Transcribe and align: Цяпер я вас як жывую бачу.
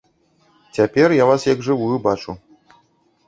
Цяпер 0.77 1.07
я 1.17 1.27
вас 1.31 1.45
як 1.53 1.61
жывую 1.67 1.97
бачу. 2.07 2.31